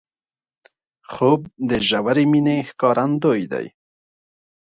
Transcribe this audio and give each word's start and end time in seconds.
خوب 1.11 1.41
د 1.69 1.71
ژورې 1.87 2.25
مینې 2.31 2.57
ښکارندوی 2.69 3.41
دی 3.51 3.65